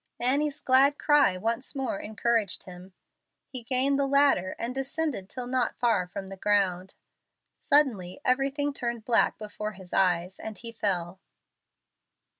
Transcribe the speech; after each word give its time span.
Annie's 0.19 0.59
glad 0.59 0.97
cry 0.97 1.37
once 1.37 1.75
more 1.75 1.99
encouraged 1.99 2.63
him. 2.63 2.93
He 3.45 3.61
gained 3.61 3.99
the 3.99 4.07
ladder 4.07 4.55
and 4.57 4.73
descended 4.73 5.29
till 5.29 5.45
not 5.45 5.75
far 5.77 6.07
from 6.07 6.25
the 6.25 6.35
ground. 6.37 6.95
Suddenly 7.53 8.19
everything 8.25 8.73
turned 8.73 9.05
black 9.05 9.37
before 9.37 9.73
his 9.73 9.93
eyes, 9.93 10.39
and 10.39 10.57
he 10.57 10.71
fell. 10.71 11.19